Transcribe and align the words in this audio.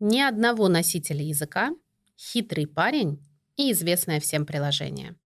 Ни 0.00 0.20
одного 0.20 0.68
носителя 0.68 1.22
языка, 1.22 1.70
хитрый 2.16 2.66
парень 2.66 3.20
и 3.56 3.72
известное 3.72 4.20
всем 4.20 4.46
приложение. 4.46 5.16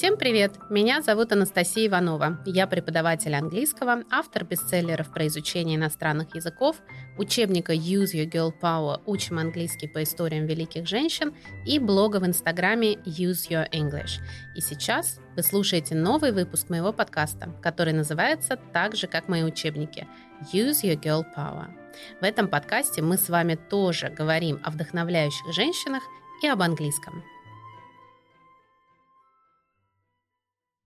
Всем 0.00 0.16
привет! 0.16 0.52
Меня 0.70 1.02
зовут 1.02 1.30
Анастасия 1.32 1.86
Иванова. 1.86 2.42
Я 2.46 2.66
преподаватель 2.66 3.34
английского, 3.34 4.02
автор 4.10 4.44
бестселлеров 4.44 5.12
про 5.12 5.26
изучение 5.26 5.76
иностранных 5.76 6.34
языков, 6.34 6.76
учебника 7.18 7.74
Use 7.74 8.14
Your 8.14 8.24
Girl 8.24 8.50
Power 8.58 9.02
«Учим 9.04 9.38
английский 9.38 9.88
по 9.88 10.02
историям 10.02 10.46
великих 10.46 10.88
женщин» 10.88 11.34
и 11.66 11.78
блога 11.78 12.16
в 12.16 12.26
инстаграме 12.26 12.94
Use 12.94 13.50
Your 13.50 13.70
English. 13.72 14.22
И 14.56 14.62
сейчас 14.62 15.20
вы 15.36 15.42
слушаете 15.42 15.94
новый 15.94 16.32
выпуск 16.32 16.70
моего 16.70 16.94
подкаста, 16.94 17.54
который 17.60 17.92
называется 17.92 18.58
так 18.72 18.96
же, 18.96 19.06
как 19.06 19.28
мои 19.28 19.42
учебники 19.42 20.08
Use 20.50 20.82
Your 20.82 20.98
Girl 20.98 21.24
Power. 21.36 21.66
В 22.22 22.24
этом 22.24 22.48
подкасте 22.48 23.02
мы 23.02 23.18
с 23.18 23.28
вами 23.28 23.56
тоже 23.68 24.08
говорим 24.08 24.62
о 24.64 24.70
вдохновляющих 24.70 25.52
женщинах 25.52 26.02
и 26.42 26.48
об 26.48 26.62
английском. 26.62 27.22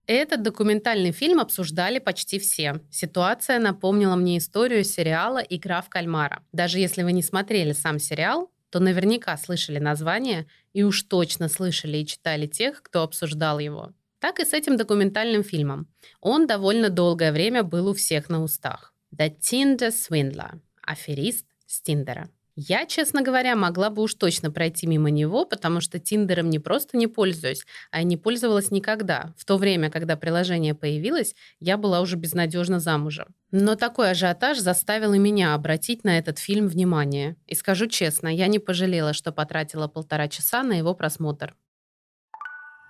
Этот 0.07 0.43
документальный 0.43 1.11
фильм 1.11 1.39
обсуждали 1.39 1.97
почти 1.97 2.37
все. 2.37 2.79
Ситуация 2.91 3.57
напомнила 3.57 4.15
мне 4.15 4.37
историю 4.37 4.83
сериала 4.83 5.39
«Игра 5.39 5.81
в 5.81 5.89
кальмара». 5.89 6.43
Даже 6.51 6.77
если 6.77 7.01
вы 7.01 7.11
не 7.11 7.23
смотрели 7.23 7.73
сам 7.73 7.97
сериал, 7.97 8.51
то 8.69 8.79
наверняка 8.79 9.35
слышали 9.37 9.79
название 9.79 10.45
и 10.73 10.83
уж 10.83 11.03
точно 11.03 11.49
слышали 11.49 11.97
и 11.97 12.05
читали 12.05 12.45
тех, 12.45 12.83
кто 12.83 13.01
обсуждал 13.01 13.57
его. 13.57 13.93
Так 14.19 14.39
и 14.39 14.45
с 14.45 14.53
этим 14.53 14.77
документальным 14.77 15.43
фильмом. 15.43 15.87
Он 16.21 16.45
довольно 16.45 16.89
долгое 16.89 17.31
время 17.31 17.63
был 17.63 17.87
у 17.87 17.93
всех 17.93 18.29
на 18.29 18.43
устах. 18.43 18.93
«The 19.15 19.33
Tinder 19.39 19.89
Swindler»– 19.89 20.59
аферист 20.81 21.45
с 21.65 21.81
Тиндера. 21.81 22.29
Я, 22.57 22.85
честно 22.85 23.21
говоря, 23.21 23.53
могла 23.57 23.89
бы 23.89 24.01
уж 24.01 24.13
точно 24.13 24.49
пройти 24.49 24.87
мимо 24.87 25.09
него, 25.09 25.45
потому 25.45 25.81
что 25.81 25.99
Тиндером 25.99 26.49
не 26.49 26.59
просто 26.59 26.95
не 26.95 27.07
пользуюсь, 27.07 27.65
а 27.91 28.01
и 28.01 28.05
не 28.05 28.15
пользовалась 28.15 28.71
никогда. 28.71 29.33
В 29.37 29.43
то 29.43 29.57
время, 29.57 29.89
когда 29.89 30.15
приложение 30.15 30.73
появилось, 30.73 31.35
я 31.59 31.75
была 31.75 31.99
уже 31.99 32.15
безнадежно 32.15 32.79
замужем. 32.79 33.27
Но 33.51 33.75
такой 33.75 34.11
ажиотаж 34.11 34.57
заставил 34.57 35.13
и 35.13 35.19
меня 35.19 35.53
обратить 35.53 36.05
на 36.05 36.17
этот 36.17 36.39
фильм 36.39 36.67
внимание. 36.67 37.35
И 37.45 37.55
скажу 37.55 37.87
честно, 37.87 38.29
я 38.29 38.47
не 38.47 38.59
пожалела, 38.59 39.11
что 39.11 39.33
потратила 39.33 39.89
полтора 39.89 40.29
часа 40.29 40.63
на 40.63 40.73
его 40.73 40.93
просмотр. 40.95 41.55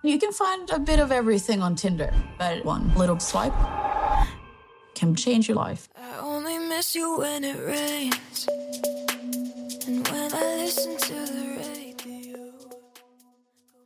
You 0.04 0.20
can 0.20 0.32
find 0.32 0.70
a 0.70 0.78
bit 0.78 1.00
of 1.00 1.10
everything 1.10 1.64
on 1.64 1.76
Tinder, 1.76 2.14
but 2.38 2.64
one 2.64 2.94
little 2.96 3.20
swipe 3.20 3.56
can 4.94 5.16
change 5.16 5.50
your 5.50 5.58
life. 5.58 5.90
I 5.96 6.22
only 6.22 6.60
miss 6.60 6.94
you 6.94 7.18
when 7.18 7.44
it 7.44 7.58
rains. 7.58 8.48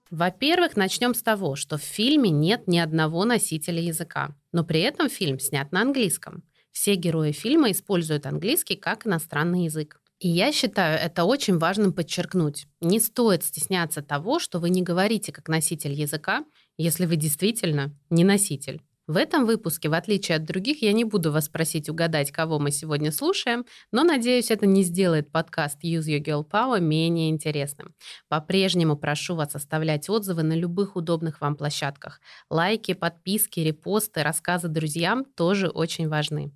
Во-первых, 0.10 0.76
начнем 0.76 1.14
с 1.14 1.22
того, 1.22 1.56
что 1.56 1.78
в 1.78 1.82
фильме 1.82 2.32
нет 2.32 2.68
ни 2.68 2.80
одного 2.80 3.26
носителя 3.26 3.82
языка, 3.82 4.36
но 4.52 4.64
при 4.64 4.82
этом 4.82 5.08
фильм 5.08 5.40
снят 5.40 5.72
на 5.72 5.82
английском. 5.82 6.44
Все 6.72 6.96
герои 6.96 7.32
фильма 7.32 7.72
используют 7.72 8.26
английский 8.26 8.76
как 8.76 9.06
иностранный 9.06 9.66
язык. 9.66 10.02
И 10.20 10.28
я 10.28 10.52
считаю 10.52 11.00
это 11.00 11.24
очень 11.24 11.58
важным 11.58 11.94
подчеркнуть. 11.94 12.68
Не 12.82 13.00
стоит 13.00 13.44
стесняться 13.44 14.02
того, 14.02 14.40
что 14.40 14.60
вы 14.60 14.70
не 14.70 14.82
говорите 14.82 15.32
как 15.32 15.48
носитель 15.48 15.94
языка, 15.94 16.44
если 16.78 17.06
вы 17.06 17.16
действительно 17.16 17.96
не 18.10 18.24
носитель. 18.24 18.82
В 19.10 19.18
этом 19.18 19.48
выпуске, 19.48 19.90
в 19.90 19.96
отличие 19.96 20.36
от 20.36 20.46
других, 20.46 20.84
я 20.84 20.94
не 20.94 21.04
буду 21.04 21.32
вас 21.32 21.50
просить 21.50 21.90
угадать, 21.90 22.30
кого 22.32 22.60
мы 22.60 22.70
сегодня 22.70 23.12
слушаем, 23.12 23.66
но 23.92 24.04
надеюсь, 24.04 24.52
это 24.52 24.68
не 24.68 24.84
сделает 24.84 25.32
подкаст 25.32 25.84
Use 25.84 26.02
Your 26.02 26.24
Girl 26.24 26.48
Power 26.48 26.80
менее 26.80 27.32
интересным. 27.32 27.96
По-прежнему 28.28 28.96
прошу 28.96 29.34
вас 29.34 29.56
оставлять 29.56 30.12
отзывы 30.12 30.44
на 30.44 30.54
любых 30.54 30.96
удобных 30.96 31.42
вам 31.42 31.56
площадках. 31.56 32.22
Лайки, 32.52 32.94
подписки, 32.94 33.62
репосты, 33.62 34.22
рассказы 34.22 34.68
друзьям 34.68 35.26
тоже 35.26 35.70
очень 35.70 36.08
важны. 36.08 36.52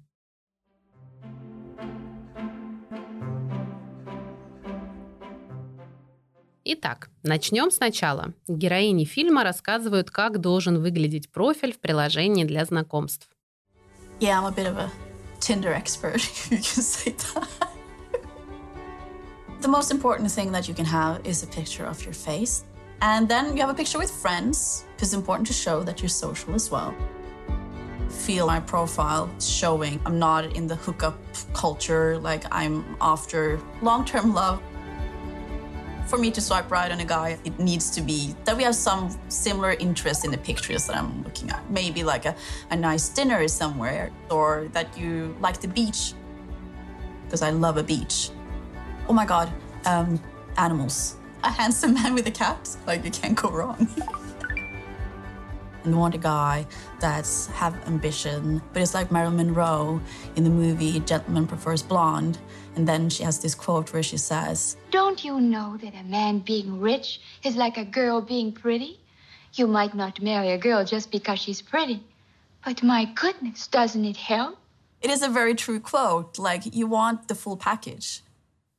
Итак, 6.66 7.10
начнем 7.24 7.72
сначала. 7.72 8.34
Героини 8.48 9.04
фильма 9.04 9.44
рассказывают, 9.44 10.10
как 10.12 10.40
должен 10.40 10.82
выглядеть 10.82 11.30
профиль 11.30 11.74
в 11.74 11.80
приложении 11.80 12.46
для 12.46 12.64
знакомств. 12.64 13.28
Yeah, 14.22 14.40
I'm 14.40 14.46
a 14.46 14.52
bit 14.52 14.68
of 14.68 14.78
a 14.78 14.90
Tinder 15.42 15.74
expert, 15.74 16.22
you 16.50 16.58
can 16.58 16.82
say 16.82 17.12
that. 17.12 17.48
the 19.60 19.68
most 19.68 19.92
important 19.92 20.32
thing 20.32 20.54
that 20.54 20.70
you 20.70 20.74
can 20.74 20.86
have 20.86 21.20
is 21.26 21.44
a 21.44 21.48
picture 21.48 21.86
of 21.86 22.02
your 22.06 22.14
face. 22.14 22.64
And 23.02 23.28
then 23.28 23.58
you 23.58 23.62
have 23.62 23.70
a 23.70 23.74
picture 23.74 24.00
with 24.00 24.10
friends, 24.10 24.86
because 24.96 25.10
it's 25.10 25.14
important 25.14 25.48
to 25.48 25.54
show 25.54 25.84
that 25.84 26.02
you're 26.02 26.08
social 26.08 26.56
as 26.56 26.72
well. 26.72 26.94
Feel 28.08 28.48
my 28.48 28.62
profile 28.62 29.30
showing 29.42 30.00
I'm 30.06 30.18
not 30.18 30.56
in 30.56 30.68
the 30.68 30.76
hookup 30.76 31.18
culture, 31.54 32.18
like 32.20 32.46
I'm 32.52 32.86
after 33.02 33.60
long 33.82 34.06
term 34.06 34.34
love. 34.34 34.62
For 36.14 36.20
me 36.20 36.30
to 36.30 36.42
swipe 36.42 36.70
right 36.70 36.92
on 36.92 37.00
a 37.00 37.06
guy, 37.06 37.40
it 37.44 37.58
needs 37.58 37.90
to 37.90 38.00
be 38.00 38.36
that 38.46 38.56
we 38.56 38.62
have 38.62 38.76
some 38.76 39.10
similar 39.30 39.72
interest 39.72 40.24
in 40.24 40.30
the 40.30 40.38
pictures 40.38 40.86
that 40.86 40.96
I'm 40.96 41.24
looking 41.24 41.50
at. 41.50 41.68
Maybe 41.72 42.04
like 42.04 42.26
a, 42.26 42.36
a 42.70 42.76
nice 42.76 43.10
dinner 43.10 43.48
somewhere, 43.48 44.12
or 44.30 44.70
that 44.74 44.96
you 44.96 45.36
like 45.42 45.60
the 45.60 45.68
beach, 45.68 46.14
because 47.26 47.42
I 47.42 47.50
love 47.50 47.78
a 47.78 47.84
beach. 47.84 48.30
Oh 49.10 49.14
my 49.14 49.26
God, 49.26 49.52
um, 49.88 50.22
animals. 50.56 51.16
A 51.44 51.50
handsome 51.50 51.96
man 51.96 52.14
with 52.14 52.28
a 52.28 52.32
cat, 52.32 52.70
like 52.86 53.04
you 53.04 53.10
can't 53.10 53.34
go 53.34 53.50
wrong. 53.50 53.88
and 55.84 55.98
want 55.98 56.14
a 56.14 56.20
guy 56.20 56.68
that's 57.00 57.48
have 57.48 57.76
ambition, 57.88 58.62
but 58.72 58.84
it's 58.84 58.94
like 58.94 59.12
Marilyn 59.12 59.38
Monroe 59.38 60.00
in 60.36 60.44
the 60.44 60.52
movie 60.52 61.00
Gentleman 61.00 61.48
Prefers 61.48 61.82
Blonde. 61.82 62.38
And 62.77 62.87
then 62.87 63.09
she 63.09 63.23
has 63.25 63.39
this 63.39 63.55
quote 63.55 63.93
where 63.93 64.03
she 64.03 64.17
says, 64.17 64.77
Don't 64.91 65.25
you 65.25 65.41
know 65.41 65.77
that 65.83 65.95
a 65.95 66.05
man 66.05 66.41
being 66.41 66.81
rich 66.81 67.21
is 67.45 67.57
like 67.57 67.77
a 67.77 67.85
girl 67.85 68.21
being 68.21 68.53
pretty? 68.53 69.01
You 69.55 69.67
might 69.67 69.95
not 69.95 70.21
marry 70.23 70.51
a 70.51 70.59
girl 70.59 70.85
just 70.85 71.11
because 71.11 71.39
she's 71.41 71.63
pretty. 71.63 72.03
But 72.65 72.83
my 72.83 73.05
goodness, 73.07 73.67
doesn't 73.67 74.05
it 74.05 74.17
help? 74.17 74.59
It 75.01 75.11
is 75.11 75.23
a 75.23 75.29
very 75.29 75.55
true 75.55 75.81
quote. 75.81 76.39
Like, 76.39 76.75
you 76.75 76.87
want 76.87 77.29
the 77.29 77.35
full 77.35 77.57
package. 77.57 78.23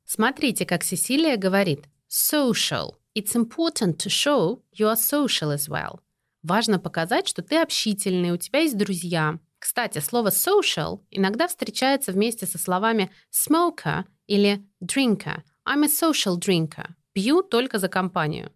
Смотрите, 0.05 0.65
как 0.65 0.83
Сесилия 0.83 1.37
говорит. 1.37 1.85
Social. 2.07 2.95
It's 3.15 3.35
important 3.35 3.99
to 3.99 4.09
show 4.09 4.61
you 4.73 4.87
are 4.87 4.95
social 4.95 5.51
as 5.51 5.69
well. 5.69 5.99
Важно 6.43 6.79
показать, 6.79 7.27
что 7.27 7.41
ты 7.41 7.57
общительный, 7.57 8.31
у 8.31 8.37
тебя 8.37 8.59
есть 8.61 8.77
друзья. 8.77 9.39
Кстати, 9.64 9.98
слово 10.00 10.28
social 10.28 11.00
иногда 11.10 11.48
встречается 11.48 12.12
вместе 12.12 12.44
со 12.44 12.58
словами 12.58 13.10
smoker 13.32 14.04
или 14.26 14.62
drinker. 14.82 15.40
I'm 15.66 15.84
a 15.84 15.88
social 15.88 16.36
drinker. 16.38 16.88
Пью 17.14 17.42
только 17.42 17.78
за 17.78 17.88
компанию. 17.88 18.52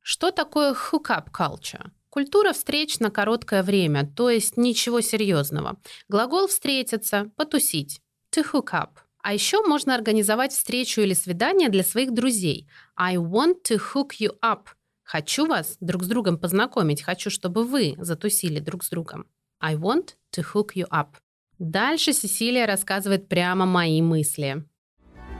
Что 0.00 0.30
такое 0.30 0.72
hookup 0.72 1.26
culture? 1.30 1.90
Культура 2.08 2.54
встреч 2.54 3.00
на 3.00 3.10
короткое 3.10 3.62
время, 3.62 4.10
то 4.16 4.30
есть 4.30 4.56
ничего 4.56 5.02
серьезного. 5.02 5.76
Глагол 6.08 6.46
«встретиться», 6.46 7.30
«потусить»– 7.36 8.00
to 8.34 8.42
hook 8.42 8.70
up. 8.72 8.92
А 9.22 9.34
еще 9.34 9.60
можно 9.60 9.94
организовать 9.94 10.54
встречу 10.54 11.02
или 11.02 11.12
свидание 11.12 11.68
для 11.68 11.84
своих 11.84 12.14
друзей. 12.14 12.66
I 12.96 13.16
want 13.16 13.56
to 13.68 13.78
hook 13.92 14.12
you 14.18 14.30
up– 14.42 14.68
Хочу 15.06 15.46
вас 15.46 15.76
друг 15.78 16.02
с 16.02 16.08
другом 16.08 16.36
познакомить, 16.36 17.00
хочу, 17.00 17.30
чтобы 17.30 17.62
вы 17.62 17.94
затусили 17.96 18.58
друг 18.58 18.82
с 18.82 18.90
другом. 18.90 19.26
I 19.61 19.75
want 19.75 20.15
to 20.31 20.41
hook 20.41 20.75
you 20.75 20.87
up. 20.91 21.17
Дальше 21.59 22.13
Сесилия 22.13 22.65
рассказывает 22.65 23.27
прямо 23.27 23.65
мои 23.65 24.01
мысли. 24.01 24.63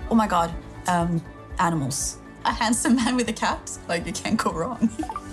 Oh 0.09 0.15
my 0.15 0.27
god, 0.27 0.51
um, 0.87 1.21
animals. 1.57 2.17
A 2.43 2.51
handsome 2.51 2.95
man 2.95 3.15
with 3.15 3.29
a 3.29 3.33
cat, 3.33 3.71
like 3.87 4.05
you 4.05 4.13
can't 4.13 4.37
go 4.37 4.51
wrong. 4.51 4.89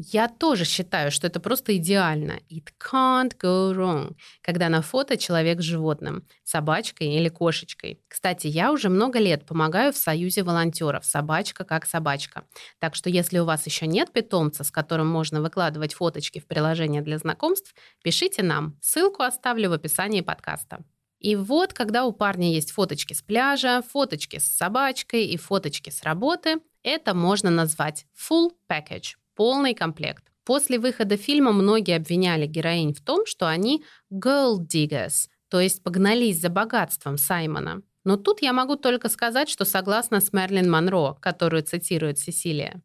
Я 0.00 0.28
тоже 0.28 0.64
считаю, 0.64 1.10
что 1.10 1.26
это 1.26 1.40
просто 1.40 1.76
идеально. 1.76 2.38
It 2.48 2.68
can't 2.78 3.36
go 3.36 3.74
wrong, 3.74 4.14
когда 4.42 4.68
на 4.68 4.80
фото 4.80 5.16
человек 5.16 5.60
с 5.60 5.64
животным, 5.64 6.24
собачкой 6.44 7.08
или 7.08 7.28
кошечкой. 7.28 8.00
Кстати, 8.06 8.46
я 8.46 8.70
уже 8.70 8.90
много 8.90 9.18
лет 9.18 9.44
помогаю 9.44 9.92
в 9.92 9.96
Союзе 9.96 10.44
волонтеров 10.44 11.04
«Собачка 11.04 11.64
как 11.64 11.84
собачка». 11.84 12.44
Так 12.78 12.94
что 12.94 13.10
если 13.10 13.40
у 13.40 13.44
вас 13.44 13.66
еще 13.66 13.88
нет 13.88 14.12
питомца, 14.12 14.62
с 14.62 14.70
которым 14.70 15.08
можно 15.08 15.42
выкладывать 15.42 15.94
фоточки 15.94 16.38
в 16.38 16.46
приложение 16.46 17.02
для 17.02 17.18
знакомств, 17.18 17.74
пишите 18.04 18.44
нам. 18.44 18.78
Ссылку 18.80 19.24
оставлю 19.24 19.70
в 19.70 19.72
описании 19.72 20.20
подкаста. 20.20 20.84
И 21.18 21.34
вот, 21.34 21.72
когда 21.72 22.04
у 22.04 22.12
парня 22.12 22.52
есть 22.52 22.70
фоточки 22.70 23.14
с 23.14 23.22
пляжа, 23.22 23.82
фоточки 23.82 24.38
с 24.38 24.46
собачкой 24.46 25.24
и 25.24 25.36
фоточки 25.36 25.90
с 25.90 26.04
работы, 26.04 26.58
это 26.84 27.14
можно 27.14 27.50
назвать 27.50 28.06
full 28.16 28.52
package– 28.70 29.16
полный 29.38 29.72
комплект. 29.72 30.24
После 30.44 30.80
выхода 30.80 31.16
фильма 31.16 31.52
многие 31.52 31.94
обвиняли 31.94 32.46
героинь 32.46 32.92
в 32.92 33.00
том, 33.00 33.24
что 33.24 33.46
они 33.46 33.84
gold 34.12 34.66
diggers, 34.66 35.28
то 35.48 35.60
есть 35.60 35.80
погнались 35.84 36.40
за 36.40 36.48
богатством 36.48 37.18
Саймона. 37.18 37.82
Но 38.04 38.16
тут 38.16 38.42
я 38.42 38.52
могу 38.52 38.74
только 38.74 39.08
сказать, 39.08 39.48
что 39.48 39.64
согласна 39.64 40.20
с 40.20 40.32
Мерлин 40.32 40.68
Монро, 40.68 41.14
которую 41.20 41.62
цитирует 41.62 42.18
Сесилия. 42.18 42.82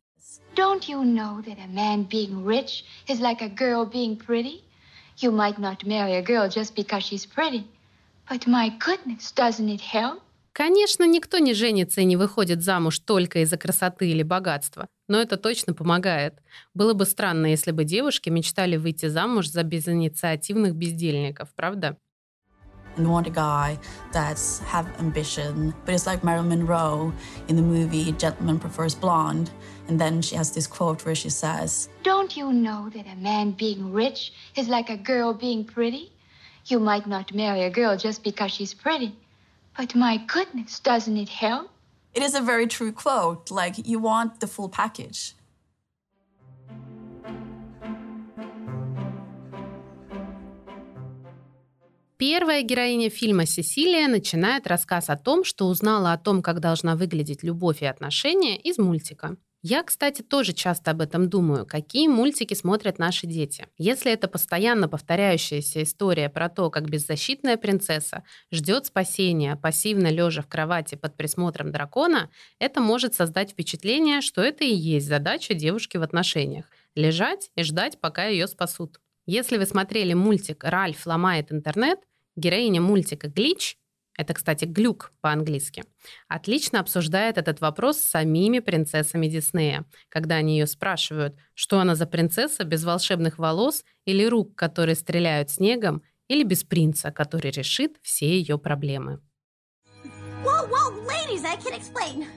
Don't 0.55 0.87
you 0.87 1.01
know 1.03 1.43
that 1.43 1.57
a 1.57 1.67
man 1.73 2.07
being 2.07 2.45
rich 2.45 2.83
is 3.07 3.19
like 3.19 3.41
a 3.41 3.49
girl 3.49 3.89
being 3.91 4.15
pretty? 4.15 4.61
You 5.17 5.31
might 5.31 5.57
not 5.57 5.83
marry 5.87 6.13
a 6.13 6.21
girl 6.21 6.47
just 6.47 6.75
because 6.75 7.03
she's 7.03 7.25
pretty. 7.25 7.63
But 8.29 8.45
my 8.45 8.69
goodness, 8.69 9.33
doesn't 9.35 9.69
it 9.69 9.81
help? 9.81 10.21
Конечно, 10.53 11.07
никто 11.07 11.39
не 11.39 11.55
женится 11.55 12.01
и 12.01 12.05
не 12.05 12.15
выходит 12.15 12.61
замуж 12.61 12.99
только 12.99 13.39
из-за 13.39 13.57
красоты 13.57 14.11
или 14.11 14.21
богатства, 14.21 14.87
но 15.13 15.21
это 15.21 15.37
точно 15.37 15.75
помогает. 15.75 16.41
Было 16.73 16.95
бы 16.95 17.05
странно, 17.05 17.45
если 17.45 17.69
бы 17.69 17.83
девушки 17.83 18.29
мечтали 18.29 18.77
выйти 18.77 19.05
замуж 19.09 19.47
за 19.47 19.61
безинициативных 19.61 20.73
бездельников, 20.73 21.53
правда? 21.55 21.97
and 22.97 23.07
want 23.07 23.27
a 23.27 23.31
guy 23.31 23.77
that's 24.11 24.59
have 24.59 24.87
ambition. 24.99 25.73
But 25.85 25.93
it's 25.95 26.07
like 26.07 26.23
Marilyn 26.23 26.49
Monroe 26.49 27.13
in 27.47 27.55
the 27.55 27.61
movie 27.61 28.11
Gentleman 28.13 28.59
Prefers 28.59 28.95
Blonde. 28.95 29.51
And 29.87 29.99
then 29.99 30.21
she 30.21 30.35
has 30.35 30.51
this 30.51 30.67
quote 30.67 31.05
where 31.05 31.15
she 31.15 31.29
says, 31.29 31.89
Don't 32.03 32.35
you 32.37 32.51
know 32.51 32.89
that 32.89 33.05
a 33.07 33.15
man 33.15 33.51
being 33.51 33.93
rich 33.93 34.33
is 34.55 34.67
like 34.67 34.89
a 34.89 34.97
girl 34.97 35.33
being 35.33 35.63
pretty? 35.63 36.11
You 36.65 36.79
might 36.79 37.07
not 37.07 37.33
marry 37.33 37.63
a 37.63 37.69
girl 37.71 37.97
just 37.97 38.23
because 38.23 38.51
she's 38.51 38.73
pretty. 38.75 39.15
But 39.77 39.95
my 39.95 40.17
goodness, 40.17 40.79
doesn't 40.79 41.17
it 41.17 41.29
help? 41.29 41.72
It 42.13 42.21
is 42.21 42.35
a 42.35 42.41
very 42.41 42.67
true 42.67 42.91
quote. 42.91 43.49
Like, 43.49 43.87
you 43.87 43.99
want 43.99 44.39
the 44.39 44.47
full 44.47 44.69
package. 44.69 45.35
Первая 52.17 52.61
героиня 52.61 53.09
фильма 53.09 53.45
Сесилия 53.45 54.07
начинает 54.07 54.67
рассказ 54.67 55.09
о 55.09 55.17
том, 55.17 55.43
что 55.43 55.67
узнала 55.67 56.13
о 56.13 56.17
том, 56.17 56.41
как 56.41 56.59
должна 56.59 56.95
выглядеть 56.95 57.43
любовь 57.43 57.81
и 57.81 57.85
отношения 57.85 58.55
из 58.57 58.77
мультика. 58.77 59.35
Я, 59.65 59.81
кстати, 59.83 60.21
тоже 60.21 60.51
часто 60.51 60.91
об 60.91 60.99
этом 60.99 61.29
думаю, 61.29 61.65
какие 61.65 62.09
мультики 62.09 62.53
смотрят 62.53 62.99
наши 62.99 63.27
дети. 63.27 63.65
Если 63.77 64.11
это 64.11 64.27
постоянно 64.27 64.89
повторяющаяся 64.89 65.83
история 65.83 66.29
про 66.29 66.49
то, 66.49 66.69
как 66.69 66.89
беззащитная 66.89 67.55
принцесса 67.55 68.25
ждет 68.51 68.87
спасения, 68.87 69.55
пассивно 69.55 70.07
лежа 70.07 70.41
в 70.41 70.49
кровати 70.49 70.95
под 70.95 71.15
присмотром 71.15 71.71
дракона, 71.71 72.29
это 72.59 72.81
может 72.81 73.15
создать 73.15 73.51
впечатление, 73.51 74.19
что 74.19 74.41
это 74.41 74.65
и 74.65 74.73
есть 74.73 75.07
задача 75.07 75.53
девушки 75.53 75.95
в 75.95 76.03
отношениях– 76.03 76.65
лежать 76.95 77.49
и 77.55 77.63
ждать, 77.63 78.01
пока 78.01 78.25
ее 78.25 78.47
спасут. 78.47 78.99
Если 79.25 79.57
вы 79.57 79.65
смотрели 79.65 80.13
мультик 80.13 80.65
«Ральф 80.65 81.05
ломает 81.05 81.53
интернет», 81.53 81.99
героиня 82.35 82.81
мультика 82.81 83.29
Глич 83.29 83.77
это, 84.17 84.33
кстати, 84.33 84.65
глюк 84.65 85.11
по-английски, 85.21 85.83
отлично 86.27 86.79
обсуждает 86.79 87.37
этот 87.37 87.61
вопрос 87.61 87.97
с 87.97 88.09
самими 88.09 88.59
принцессами 88.59 89.27
Диснея, 89.27 89.85
когда 90.09 90.35
они 90.35 90.57
ее 90.57 90.67
спрашивают, 90.67 91.35
что 91.53 91.79
она 91.79 91.95
за 91.95 92.05
принцесса 92.05 92.63
без 92.63 92.83
волшебных 92.83 93.37
волос 93.39 93.83
или 94.05 94.25
рук, 94.25 94.55
которые 94.55 94.95
стреляют 94.95 95.49
снегом, 95.49 96.03
или 96.27 96.43
без 96.43 96.63
принца, 96.63 97.11
который 97.11 97.51
решит 97.51 97.97
все 98.01 98.27
ее 98.27 98.57
проблемы. 98.57 99.19
Whoa, 100.43 100.67
whoa, 100.67 101.05
ladies, 101.07 101.43
I 101.45 101.55
can 101.57 101.73
explain. 101.73 102.27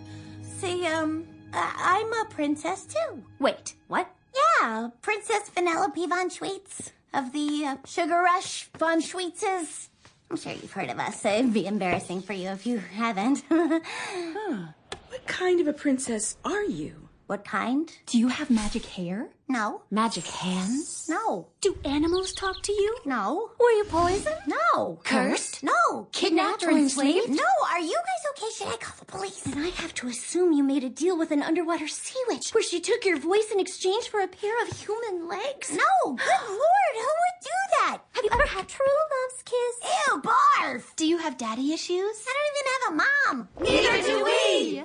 See, 0.61 0.87
um, 0.87 1.26
I'm 1.52 2.12
a 2.12 2.25
princess 2.31 2.87
too. 2.87 3.23
Wait, 3.38 3.75
what? 3.88 4.06
Yeah, 4.34 4.90
Princess 5.02 5.50
Vanellope 5.55 6.08
von 6.08 6.31
Schweetz 6.31 6.93
of 7.14 7.32
the 7.32 7.64
uh, 7.64 7.76
Sugar 7.87 8.23
Rush 8.23 8.69
von 8.78 9.00
Schweetzes. 9.00 9.88
I'm 10.31 10.37
sure 10.37 10.52
you've 10.52 10.73
heard 10.73 10.90
of 10.90 10.99
us. 10.99 11.23
so 11.23 11.28
It'd 11.31 11.52
be 11.52 11.67
embarrassing 11.67 12.23
for 12.23 12.32
you 12.32 12.49
if 12.49 12.67
you 12.67 12.78
haven't. 12.78 13.44
huh. 13.50 14.67
What 15.08 15.26
kind 15.26 15.61
of 15.61 15.69
a 15.69 15.73
princess 15.73 16.37
are 16.44 16.64
you? 16.64 17.06
What 17.26 17.44
kind? 17.44 17.90
Do 18.06 18.19
you 18.19 18.28
have 18.28 18.50
magic 18.50 18.84
hair? 18.87 19.31
No. 19.49 19.82
Magic 19.90 20.25
hands? 20.26 21.08
No. 21.11 21.49
Do 21.61 21.76
animals 21.84 22.32
talk 22.32 22.62
to 22.62 22.73
you? 22.73 22.96
No. 23.05 23.50
Were 23.58 23.70
you 23.70 23.84
poisoned? 23.84 24.37
No. 24.46 25.00
Cursed? 25.02 25.64
No. 25.64 26.06
Kidnapped 26.12 26.62
or 26.62 26.70
enslaved? 26.70 27.31
No. 27.31 27.43
Are 27.69 27.81
you 27.81 27.96
guys 27.96 28.31
okay? 28.31 28.52
Should 28.56 28.69
I 28.69 28.76
call 28.76 28.94
the 29.00 29.06
police? 29.06 29.40
Then 29.40 29.58
I 29.58 29.70
have 29.70 29.93
to 29.94 30.06
assume 30.08 30.52
you 30.52 30.62
made 30.62 30.84
a 30.84 30.88
deal 30.88 31.19
with 31.19 31.32
an 31.32 31.43
underwater 31.43 31.88
sea 31.88 32.20
witch 32.28 32.55
where 32.55 32.62
she 32.62 32.78
took 32.81 33.05
your 33.05 33.19
voice 33.19 33.50
in 33.52 33.58
exchange 33.58 34.08
for 34.08 34.20
a 34.20 34.28
pair 34.28 34.62
of 34.62 34.69
human 34.78 35.26
legs? 35.26 35.73
No. 35.73 36.12
Good 36.12 36.49
lord, 36.49 36.94
who 36.94 37.00
would 37.00 37.43
do 37.43 37.58
that? 37.81 37.99
Have 38.12 38.25
you 38.25 38.31
ever 38.32 38.46
had 38.46 38.69
true 38.69 38.87
love's 38.87 39.43
kiss? 39.44 39.90
Ew, 40.08 40.23
barf. 40.23 40.94
Do 40.94 41.06
you 41.08 41.19
have 41.19 41.37
daddy 41.37 41.73
issues? 41.73 42.25
I 42.28 42.34
don't 42.37 42.52
even 42.52 42.73
have 42.73 42.93
a 42.93 42.96
mom. 43.34 43.49
Neither 43.61 44.02
do 44.06 44.25
we. 44.25 44.84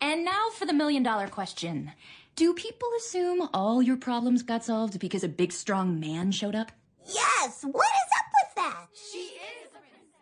And 0.00 0.24
now 0.24 0.50
for 0.58 0.66
the 0.66 0.72
million 0.72 1.02
dollar 1.02 1.28
question. 1.28 1.92
Do 2.36 2.52
people 2.52 2.88
assume 2.98 3.48
all 3.54 3.82
your 3.82 3.96
problems 3.96 4.42
got 4.42 4.64
solved 4.64 4.98
because 5.00 5.24
a 5.24 5.28
big 5.28 5.52
strong 5.52 5.98
man 5.98 6.32
showed 6.32 6.54
up? 6.54 6.70
Yes! 7.06 7.64
What 7.64 7.92
is 8.02 8.10
up 8.20 8.28
with 8.36 8.54
that? 8.56 8.86
She 8.94 9.18
is 9.18 9.66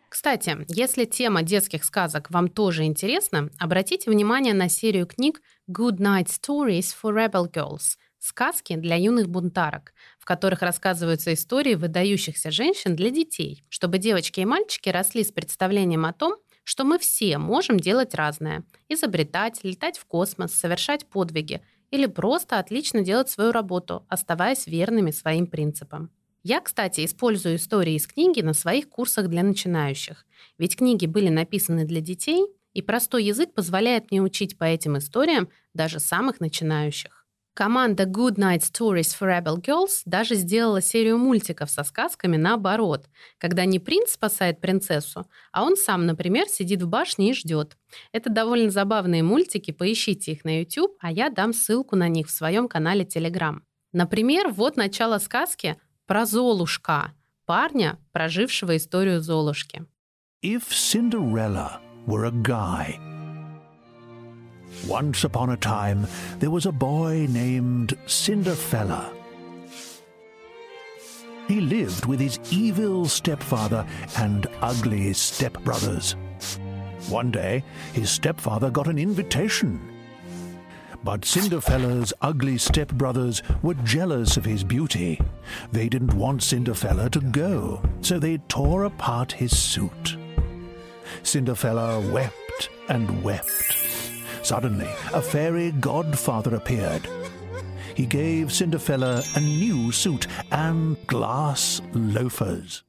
Кстати, 0.09 0.65
если 0.69 1.05
тема 1.05 1.43
детских 1.43 1.83
сказок 1.83 2.31
вам 2.31 2.47
тоже 2.47 2.85
интересна, 2.85 3.49
обратите 3.59 4.09
внимание 4.09 4.53
на 4.53 4.69
серию 4.69 5.05
книг 5.05 5.41
Good 5.69 5.97
Night 5.97 6.27
Stories 6.27 6.95
for 6.95 7.13
Rebel 7.13 7.51
Girls– 7.51 7.97
сказки 8.25 8.75
для 8.75 8.95
юных 8.95 9.29
бунтарок, 9.29 9.93
в 10.19 10.25
которых 10.25 10.61
рассказываются 10.61 11.33
истории 11.33 11.75
выдающихся 11.75 12.51
женщин 12.51 12.95
для 12.95 13.11
детей, 13.11 13.63
чтобы 13.69 13.97
девочки 13.97 14.39
и 14.39 14.45
мальчики 14.45 14.89
росли 14.89 15.23
с 15.23 15.31
представлением 15.31 16.05
о 16.05 16.13
том, 16.13 16.37
что 16.65 16.83
мы 16.83 16.99
все 16.99 17.37
можем 17.37 17.79
делать 17.79 18.13
разное. 18.13 18.65
Изобретать, 18.89 19.63
летать 19.63 19.97
в 19.97 20.05
космос, 20.05 20.51
совершать 20.51 21.05
подвиги 21.05 21.61
или 21.91 22.07
просто 22.07 22.59
отлично 22.59 23.01
делать 23.01 23.29
свою 23.29 23.53
работу, 23.53 24.05
оставаясь 24.09 24.67
верными 24.67 25.11
своим 25.11 25.47
принципам. 25.47 26.09
Я, 26.43 26.59
кстати, 26.59 27.05
использую 27.05 27.55
истории 27.55 27.93
из 27.93 28.05
книги 28.07 28.41
на 28.41 28.53
своих 28.53 28.89
курсах 28.89 29.29
для 29.29 29.43
начинающих, 29.43 30.25
ведь 30.57 30.75
книги 30.75 31.05
были 31.05 31.29
написаны 31.29 31.85
для 31.85 32.01
детей, 32.01 32.45
и 32.73 32.81
простой 32.81 33.23
язык 33.23 33.53
позволяет 33.53 34.11
мне 34.11 34.21
учить 34.21 34.57
по 34.57 34.65
этим 34.65 34.97
историям 34.97 35.47
даже 35.73 35.99
самых 35.99 36.41
начинающих. 36.41 37.14
Команда 37.55 38.03
Good 38.03 38.35
Night 38.35 38.63
Stories 38.63 39.15
for 39.17 39.29
Rebel 39.29 39.61
Girls 39.61 40.01
даже 40.03 40.35
сделала 40.35 40.81
серию 40.81 41.17
мультиков 41.17 41.71
со 41.71 41.85
сказками 41.85 42.35
наоборот, 42.35 43.05
когда 43.37 43.63
не 43.63 43.79
принц 43.79 44.11
спасает 44.11 44.59
принцессу, 44.59 45.25
а 45.53 45.63
он 45.63 45.77
сам, 45.77 46.05
например, 46.05 46.49
сидит 46.49 46.81
в 46.81 46.89
башне 46.89 47.29
и 47.29 47.33
ждет. 47.33 47.77
Это 48.11 48.29
довольно 48.29 48.71
забавные 48.71 49.23
мультики, 49.23 49.71
поищите 49.71 50.33
их 50.33 50.43
на 50.43 50.59
YouTube, 50.59 50.97
а 50.99 51.09
я 51.13 51.29
дам 51.29 51.53
ссылку 51.53 51.95
на 51.95 52.09
них 52.09 52.27
в 52.27 52.31
своем 52.31 52.67
канале 52.67 53.05
Telegram. 53.05 53.61
Например, 53.93 54.49
вот 54.49 54.75
начало 54.75 55.17
сказки 55.17 55.77
про 56.07 56.25
Золушка, 56.25 57.13
парня, 57.45 57.97
прожившего 58.11 58.75
историю 58.75 59.21
Золушки. 59.21 59.85
If 60.43 60.63
Cinderella 60.71 61.79
were 62.05 62.25
a 62.25 62.31
guy, 62.31 63.14
Once 64.87 65.23
upon 65.23 65.49
a 65.49 65.57
time, 65.57 66.07
there 66.39 66.51
was 66.51 66.65
a 66.65 66.71
boy 66.71 67.25
named 67.29 67.97
Cinderfella. 68.05 69.11
He 71.47 71.61
lived 71.61 72.05
with 72.05 72.19
his 72.19 72.39
evil 72.51 73.05
stepfather 73.05 73.85
and 74.17 74.47
ugly 74.61 75.11
stepbrothers. 75.11 76.15
One 77.09 77.31
day, 77.31 77.63
his 77.93 78.09
stepfather 78.09 78.71
got 78.71 78.87
an 78.87 78.97
invitation. 78.97 79.79
But 81.03 81.21
Cinderfella's 81.21 82.13
ugly 82.21 82.55
stepbrothers 82.55 83.43
were 83.61 83.75
jealous 83.75 84.37
of 84.37 84.45
his 84.45 84.63
beauty. 84.63 85.21
They 85.71 85.87
didn't 85.87 86.15
want 86.15 86.41
Cinderfella 86.41 87.11
to 87.11 87.21
go, 87.21 87.83
so 88.01 88.17
they 88.17 88.39
tore 88.49 88.85
apart 88.85 89.31
his 89.31 89.55
suit. 89.55 90.17
Cinderfella 91.21 92.11
wept 92.11 92.69
and 92.89 93.23
wept. 93.23 93.84
Suddenly, 94.45 94.89
a 95.11 95.21
fairy 95.23 95.71
godfather 95.71 96.53
appeared. 96.53 97.01
He 97.95 98.05
gave 98.05 98.51
Cinderfella 98.51 99.23
a 99.35 99.39
new 99.41 99.91
suit 99.91 100.27
and 100.51 100.97
glass 101.07 101.81
loafers. 101.95 102.83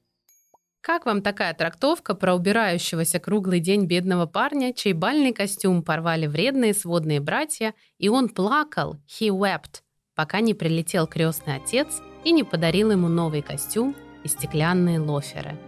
Как 0.83 1.07
вам 1.07 1.23
такая 1.23 1.55
трактовка 1.55 2.15
про 2.15 2.35
убирающегося 2.35 3.19
круглый 3.21 3.61
день 3.61 3.87
бедного 3.87 4.27
парня, 4.27 4.75
чей 4.75 4.93
бальный 4.93 5.33
костюм 5.33 5.83
порвали 5.83 6.27
вредные 6.27 6.75
сводные 6.75 7.21
братья, 7.21 7.73
и 7.97 8.11
он 8.11 8.29
плакал, 8.29 8.97
he 9.09 9.31
wept, 9.31 9.81
пока 10.15 10.41
не 10.41 10.53
прилетел 10.53 11.07
крестный 11.07 11.57
отец 11.57 12.03
и 12.23 12.33
не 12.33 12.45
подарил 12.45 12.91
ему 12.91 13.09
новый 13.09 13.41
костюм 13.41 13.97
и 14.25 14.29
стеклянные 14.29 15.01
лоферы? 15.01 15.59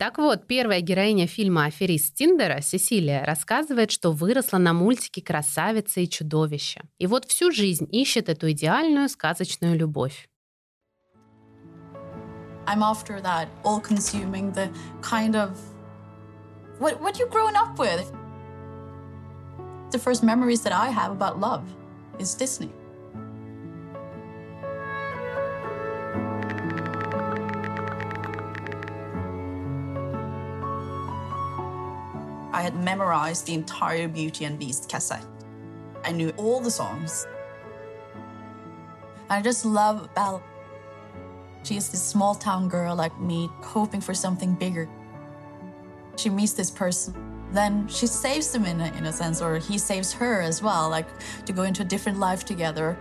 Так 0.00 0.16
вот, 0.16 0.46
первая 0.46 0.80
героиня 0.80 1.26
фильма 1.26 1.66
«Аферист 1.66 2.14
Тиндера» 2.14 2.62
Сесилия 2.62 3.22
рассказывает, 3.22 3.90
что 3.90 4.12
выросла 4.12 4.56
на 4.56 4.72
мультике 4.72 5.20
«Красавица 5.20 6.00
и 6.00 6.08
чудовище». 6.08 6.80
И 6.96 7.06
вот 7.06 7.26
всю 7.26 7.52
жизнь 7.52 7.86
ищет 7.92 8.30
эту 8.30 8.50
идеальную 8.50 9.10
сказочную 9.10 9.76
любовь. 9.76 10.26
I'm 12.66 12.82
after 12.82 13.20
that 13.20 13.48
all-consuming, 13.62 14.52
the 14.54 14.70
kind 15.02 15.36
of 15.36 15.50
what 16.78 16.98
what 17.02 17.18
you 17.18 17.28
grown 17.28 17.54
up 17.54 17.78
with. 17.78 18.10
The 19.90 19.98
first 19.98 20.22
memories 20.22 20.62
that 20.62 20.72
I 20.72 20.88
have 20.88 21.12
about 21.12 21.38
love 21.38 21.64
is 22.18 22.34
Disney. 22.34 22.70
I 32.60 32.62
had 32.62 32.76
memorized 32.76 33.46
the 33.46 33.54
entire 33.54 34.06
Beauty 34.06 34.44
and 34.44 34.58
Beast 34.58 34.86
cassette. 34.86 35.24
I 36.04 36.12
knew 36.12 36.28
all 36.36 36.60
the 36.60 36.70
songs. 36.70 37.26
I 39.30 39.40
just 39.40 39.64
love 39.64 40.14
Belle. 40.14 40.42
She 41.62 41.78
is 41.78 41.88
this 41.88 42.02
small 42.02 42.34
town 42.34 42.68
girl 42.68 42.94
like 42.94 43.18
me, 43.18 43.48
hoping 43.62 44.02
for 44.02 44.12
something 44.12 44.52
bigger. 44.52 44.90
She 46.16 46.28
meets 46.28 46.52
this 46.52 46.70
person, 46.70 47.14
then 47.50 47.88
she 47.88 48.06
saves 48.06 48.54
him 48.54 48.66
in 48.66 48.78
a, 48.82 48.92
in 48.98 49.06
a 49.06 49.12
sense, 49.12 49.40
or 49.40 49.56
he 49.56 49.78
saves 49.78 50.12
her 50.12 50.42
as 50.42 50.62
well, 50.62 50.90
like 50.90 51.08
to 51.46 51.54
go 51.54 51.62
into 51.62 51.80
a 51.80 51.86
different 51.86 52.18
life 52.18 52.44
together. 52.44 52.98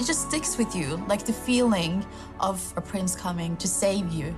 It 0.00 0.04
just 0.04 0.26
sticks 0.28 0.58
with 0.58 0.74
you, 0.74 0.96
like 1.06 1.24
the 1.24 1.32
feeling 1.32 2.04
of 2.40 2.74
a 2.76 2.80
prince 2.80 3.14
coming 3.14 3.56
to 3.58 3.68
save 3.68 4.10
you. 4.10 4.34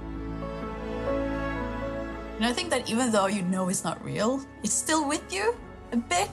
And 2.38 2.46
I 2.46 2.54
think 2.54 2.70
that 2.72 2.90
even 2.90 3.12
though 3.12 3.28
you 3.28 3.44
know 3.44 3.70
it's 3.70 3.84
not 3.84 4.04
real, 4.04 4.42
it's 4.64 4.74
still 4.74 5.08
with 5.08 5.24
you 5.32 5.56
a 5.92 5.98
bit. 5.98 6.30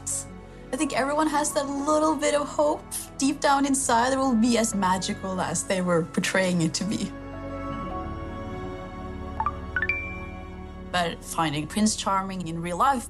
I 0.73 0.77
think 0.77 0.93
everyone 0.99 1.27
has 1.27 1.53
that 1.53 1.69
little 1.69 2.15
bit 2.15 2.35
of 2.35 2.47
hope 2.47 2.83
deep 3.19 3.41
down 3.41 3.67
inside 3.67 4.13
that 4.13 4.19
will 4.19 4.35
be 4.35 4.57
as 4.57 4.75
magical 4.75 5.41
as 5.41 5.65
they 5.65 5.83
were 5.83 6.03
portraying 6.03 6.63
it 6.63 6.73
to 6.75 6.85
be. 6.85 7.11
But 10.93 11.23
finding 11.25 11.67
Prince 11.67 11.97
Charming 11.97 12.49
in 12.49 12.61
real 12.63 12.79
life, 12.79 13.09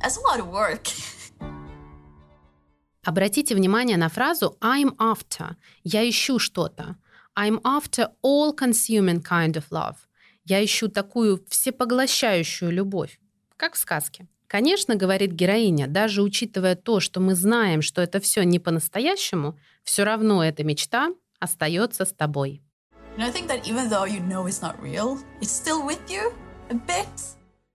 that's 0.00 0.16
a 0.16 0.20
lot 0.20 0.40
of 0.40 0.48
work. 0.48 0.88
Обратите 3.06 3.54
внимание 3.54 3.98
на 3.98 4.08
фразу 4.08 4.56
I'm 4.60 4.96
after. 4.96 5.56
Я 5.84 6.08
ищу 6.08 6.38
что-то. 6.38 6.96
I'm 7.36 7.60
after 7.64 8.08
all-consuming 8.22 9.20
kind 9.20 9.56
of 9.56 9.70
love. 9.70 10.06
Я 10.49 10.65
ищу 10.65 10.87
такую 10.89 11.45
всепоглощающую 11.47 12.71
любовь, 12.71 13.19
как 13.55 13.75
в 13.75 13.77
сказке. 13.77 14.25
Конечно, 14.47 14.95
говорит 14.95 15.31
героиня, 15.31 15.85
даже 15.85 16.23
учитывая 16.23 16.75
то, 16.75 16.99
что 16.99 17.19
мы 17.19 17.35
знаем, 17.35 17.83
что 17.83 18.01
это 18.01 18.19
все 18.19 18.41
не 18.41 18.57
по-настоящему, 18.57 19.59
все 19.83 20.03
равно 20.03 20.43
эта 20.43 20.63
мечта 20.63 21.09
остается 21.39 22.03
с 22.03 22.13
тобой. 22.13 22.63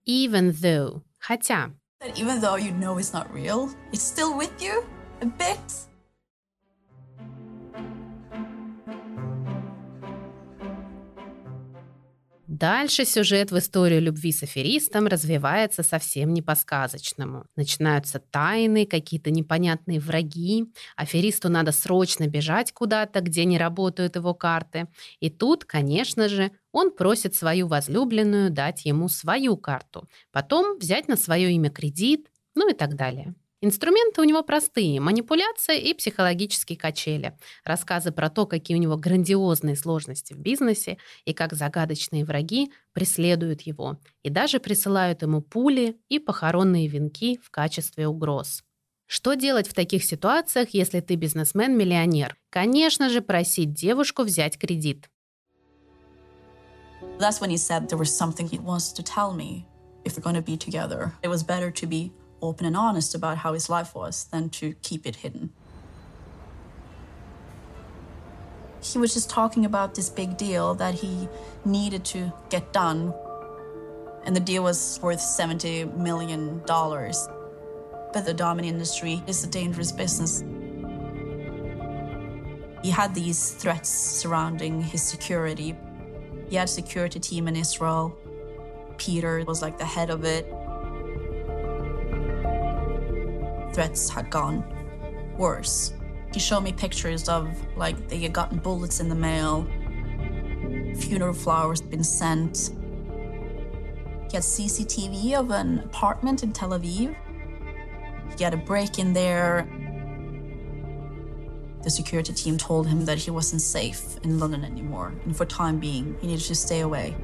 Even 0.06 0.52
though, 0.52 1.02
хотя. 1.20 1.70
Even 2.16 2.40
though 2.40 2.56
you 2.56 2.72
know 2.72 2.98
it's 2.98 3.12
not 3.12 3.32
real, 3.32 3.70
it's 3.92 4.02
still 4.02 4.36
with 4.36 4.50
you 4.60 4.84
a 5.22 5.26
bit. 5.26 5.93
Дальше 12.54 13.04
сюжет 13.04 13.50
в 13.50 13.58
историю 13.58 14.00
любви 14.00 14.30
с 14.30 14.44
аферистом 14.44 15.08
развивается 15.08 15.82
совсем 15.82 16.32
не 16.32 16.40
по-сказочному. 16.40 17.46
Начинаются 17.56 18.20
тайны, 18.20 18.86
какие-то 18.86 19.32
непонятные 19.32 19.98
враги. 19.98 20.66
Аферисту 20.94 21.48
надо 21.48 21.72
срочно 21.72 22.28
бежать 22.28 22.70
куда-то, 22.70 23.22
где 23.22 23.44
не 23.44 23.58
работают 23.58 24.14
его 24.14 24.34
карты. 24.34 24.86
И 25.18 25.30
тут, 25.30 25.64
конечно 25.64 26.28
же, 26.28 26.52
он 26.70 26.92
просит 26.92 27.34
свою 27.34 27.66
возлюбленную 27.66 28.50
дать 28.50 28.84
ему 28.84 29.08
свою 29.08 29.56
карту. 29.56 30.08
Потом 30.30 30.78
взять 30.78 31.08
на 31.08 31.16
свое 31.16 31.50
имя 31.50 31.70
кредит, 31.70 32.30
ну 32.54 32.70
и 32.70 32.72
так 32.72 32.94
далее. 32.94 33.34
Инструменты 33.64 34.20
у 34.20 34.24
него 34.24 34.42
простые– 34.42 35.00
манипуляция 35.00 35.78
и 35.78 35.94
психологические 35.94 36.76
качели. 36.76 37.34
Рассказы 37.64 38.12
про 38.12 38.28
то, 38.28 38.44
какие 38.44 38.76
у 38.76 38.80
него 38.80 38.98
грандиозные 38.98 39.74
сложности 39.74 40.34
в 40.34 40.38
бизнесе 40.38 40.98
и 41.24 41.32
как 41.32 41.54
загадочные 41.54 42.26
враги 42.26 42.70
преследуют 42.92 43.62
его 43.62 43.98
и 44.22 44.28
даже 44.28 44.60
присылают 44.60 45.22
ему 45.22 45.40
пули 45.40 45.96
и 46.10 46.18
похоронные 46.18 46.88
венки 46.88 47.40
в 47.42 47.50
качестве 47.50 48.06
угроз. 48.06 48.62
Что 49.06 49.32
делать 49.32 49.66
в 49.66 49.72
таких 49.72 50.04
ситуациях, 50.04 50.74
если 50.74 51.00
ты 51.00 51.14
бизнесмен-миллионер? 51.14 52.36
Конечно 52.50 53.08
же, 53.08 53.22
просить 53.22 53.72
девушку 53.72 54.24
взять 54.24 54.58
кредит. 54.58 55.08
That's 57.18 57.40
when 57.40 57.48
he 57.48 57.56
said 57.56 57.88
there 57.88 57.96
was 57.96 58.14
something 58.14 58.46
he 58.46 58.58
wants 58.58 58.92
to 58.92 59.02
tell 59.02 59.32
me 59.32 59.64
if 60.04 60.18
we're 60.18 60.22
going 60.22 60.36
to 60.36 60.42
be 60.42 60.58
together. 60.58 61.14
It 61.22 61.28
was 61.28 61.42
better 61.42 61.70
to 61.70 61.86
be 61.86 62.12
open 62.44 62.66
and 62.66 62.76
honest 62.76 63.14
about 63.14 63.38
how 63.38 63.52
his 63.52 63.68
life 63.68 63.94
was 63.94 64.24
than 64.24 64.50
to 64.50 64.74
keep 64.82 65.06
it 65.06 65.16
hidden. 65.16 65.52
He 68.82 68.98
was 68.98 69.14
just 69.14 69.30
talking 69.30 69.64
about 69.64 69.94
this 69.94 70.10
big 70.10 70.36
deal 70.36 70.74
that 70.74 70.94
he 70.94 71.28
needed 71.64 72.04
to 72.06 72.32
get 72.50 72.72
done. 72.72 73.14
And 74.24 74.36
the 74.36 74.40
deal 74.40 74.62
was 74.62 75.00
worth 75.02 75.20
$70 75.20 75.96
million. 75.96 76.60
But 76.66 78.24
the 78.26 78.34
diamond 78.34 78.66
industry 78.66 79.22
is 79.26 79.42
a 79.42 79.46
dangerous 79.46 79.90
business. 79.90 80.44
He 82.82 82.90
had 82.90 83.14
these 83.14 83.52
threats 83.52 83.88
surrounding 83.88 84.82
his 84.82 85.02
security. 85.02 85.74
He 86.50 86.56
had 86.56 86.68
a 86.68 86.70
security 86.70 87.18
team 87.18 87.48
in 87.48 87.56
Israel. 87.56 88.14
Peter 88.98 89.42
was 89.46 89.62
like 89.62 89.78
the 89.78 89.86
head 89.86 90.10
of 90.10 90.24
it. 90.24 90.46
Threats 93.74 94.08
had 94.08 94.30
gone 94.30 94.64
worse. 95.36 95.92
He 96.32 96.40
showed 96.40 96.62
me 96.62 96.72
pictures 96.72 97.28
of 97.28 97.48
like 97.76 98.08
they 98.08 98.18
had 98.18 98.32
gotten 98.32 98.58
bullets 98.58 99.00
in 99.00 99.08
the 99.08 99.14
mail, 99.14 99.66
funeral 100.96 101.34
flowers 101.34 101.80
had 101.80 101.90
been 101.90 102.04
sent. 102.04 102.70
He 104.30 104.36
had 104.36 104.42
CCTV 104.42 105.34
of 105.34 105.50
an 105.50 105.80
apartment 105.80 106.42
in 106.42 106.52
Tel 106.52 106.70
Aviv. 106.70 107.14
He 108.36 108.44
had 108.44 108.54
a 108.54 108.58
break 108.58 108.98
in 108.98 109.12
there. 109.12 109.68
The 111.82 111.90
security 111.90 112.32
team 112.32 112.56
told 112.56 112.88
him 112.88 113.04
that 113.04 113.18
he 113.18 113.30
wasn't 113.30 113.60
safe 113.60 114.16
in 114.22 114.38
London 114.38 114.64
anymore, 114.64 115.12
and 115.24 115.36
for 115.36 115.44
time 115.44 115.78
being, 115.78 116.16
he 116.20 116.28
needed 116.28 116.44
to 116.46 116.54
stay 116.54 116.80
away. 116.80 117.14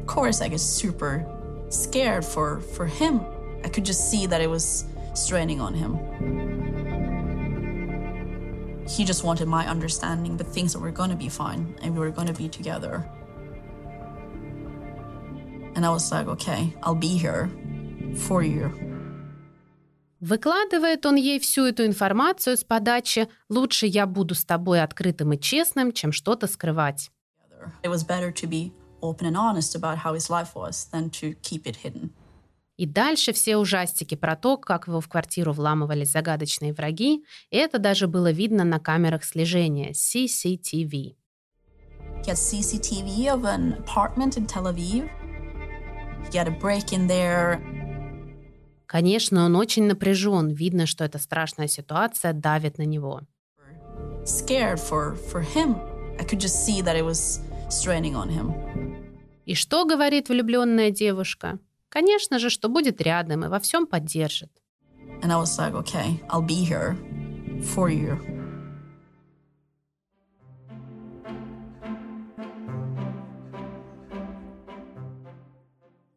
Of 0.00 0.06
course, 0.06 0.40
I 0.40 0.48
get 0.48 0.60
super 0.60 1.26
scared 1.68 2.24
for, 2.24 2.60
for 2.60 2.86
him 2.86 3.20
I 3.63 3.69
could 3.69 3.85
just 3.85 4.09
see 4.09 4.27
that 4.27 4.41
it 4.41 4.49
was 4.49 4.85
straining 5.13 5.59
on 5.61 5.73
him. 5.73 5.97
He 8.87 9.03
just 9.03 9.23
wanted 9.23 9.47
my 9.47 9.67
understanding, 9.67 10.37
but 10.37 10.47
things 10.47 10.77
were 10.77 10.91
going 10.91 11.09
to 11.09 11.15
be 11.15 11.29
fine 11.29 11.75
and 11.81 11.93
we 11.93 11.99
were 11.99 12.11
going 12.11 12.27
to 12.27 12.33
be 12.33 12.47
together. 12.47 13.03
And 15.75 15.85
I 15.85 15.89
was 15.89 16.11
like, 16.11 16.27
okay, 16.27 16.73
I'll 16.83 16.95
be 16.95 17.17
here 17.17 17.49
for 18.15 18.43
you. 18.43 18.71
Выкладывает 20.21 21.05
он 21.05 21.17
ей 21.17 21.39
всю 21.39 21.65
эту 21.65 21.85
информацию 21.85 22.57
с 22.57 22.63
подачи 22.63 23.27
«Лучше 23.49 23.85
я 23.85 24.07
буду 24.07 24.33
с 24.33 24.43
тобой 24.43 24.81
открытым 24.81 25.33
и 25.33 25.39
честным, 25.39 25.91
чем 25.91 26.11
что-то 26.11 26.47
скрывать». 26.47 27.11
It 27.83 27.89
was 27.89 28.03
better 28.03 28.31
to 28.31 28.47
be 28.47 28.71
open 29.01 29.27
and 29.27 29.35
honest 29.37 29.75
about 29.75 29.97
how 29.97 30.13
his 30.13 30.29
life 30.29 30.55
was 30.55 30.87
than 30.91 31.09
to 31.11 31.35
keep 31.41 31.67
it 31.67 31.77
hidden. 31.83 32.11
И 32.80 32.86
дальше 32.86 33.34
все 33.34 33.58
ужастики 33.58 34.14
про 34.14 34.36
то, 34.36 34.56
как 34.56 34.88
его 34.88 35.02
в 35.02 35.08
квартиру 35.08 35.52
вламывались 35.52 36.12
загадочные 36.12 36.72
враги, 36.72 37.22
и 37.50 37.58
это 37.58 37.78
даже 37.78 38.08
было 38.08 38.30
видно 38.32 38.64
на 38.64 38.80
камерах 38.80 39.22
слежения 39.22 39.90
CCTV. 39.90 41.14
He 42.24 42.26
had 42.26 42.38
CCTV 42.38 43.26
of 43.26 43.44
an 43.44 43.74
apartment 43.84 44.38
in 44.38 44.46
Tel 44.46 44.64
Aviv. 44.64 45.10
He 46.32 46.38
had 46.38 46.48
a 46.48 46.58
break 46.58 46.94
in 46.94 47.06
there. 47.06 47.60
Конечно, 48.86 49.44
он 49.44 49.56
очень 49.56 49.84
напряжен. 49.84 50.48
Видно, 50.48 50.86
что 50.86 51.04
эта 51.04 51.18
страшная 51.18 51.68
ситуация 51.68 52.32
давит 52.32 52.78
на 52.78 52.86
него. 52.86 53.20
Scared 54.24 54.78
for, 54.78 55.18
for 55.30 55.42
him. 55.54 55.76
I 56.18 56.24
could 56.24 56.40
just 56.40 56.64
see 56.64 56.80
that 56.80 56.96
it 56.96 57.04
was 57.04 57.42
straining 57.68 58.14
on 58.14 58.30
him. 58.30 58.54
И 59.44 59.54
что 59.54 59.84
говорит 59.84 60.30
влюбленная 60.30 60.90
девушка? 60.90 61.58
Конечно 61.90 62.38
же, 62.38 62.48
что 62.48 62.68
будет 62.68 63.00
рядом 63.02 63.44
и 63.44 63.48
во 63.48 63.58
всем 63.60 63.86
поддержит. 63.86 64.50
And 65.22 65.30
I 65.30 65.36
was 65.36 65.58
like, 65.58 65.74
okay, 65.74 66.18
I'll 66.30 66.40
be 66.40 66.64
here 66.64 66.96
for 67.74 67.90
you. 67.90 68.39